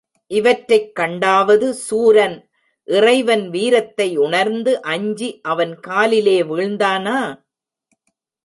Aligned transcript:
இவற்றைக் 0.27 0.95
கண்டாவது 0.95 1.73
சூரன், 1.73 2.49
இறைவன் 2.83 3.49
வீரத்தை 3.49 4.17
உணர்ந்து 4.17 4.81
அஞ்சி 4.81 5.39
அவன் 5.41 5.79
காலிலே 5.79 6.41
வீழ்ந்தானா? 6.43 7.41